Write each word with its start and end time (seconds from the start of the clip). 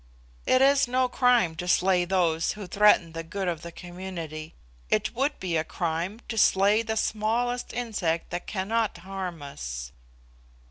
"It 0.47 0.63
is 0.63 0.87
no 0.87 1.07
crime 1.07 1.55
to 1.57 1.67
slay 1.67 2.05
those 2.05 2.53
who 2.53 2.65
threaten 2.65 3.11
the 3.11 3.21
good 3.21 3.47
of 3.47 3.61
the 3.61 3.71
community; 3.71 4.55
it 4.89 5.13
would 5.13 5.39
be 5.39 5.55
a 5.57 5.63
crime 5.63 6.21
to 6.27 6.39
slay 6.39 6.81
the 6.81 6.97
smallest 6.97 7.71
insect 7.71 8.31
that 8.31 8.47
cannot 8.47 8.97
harm 8.97 9.43
us." 9.43 9.91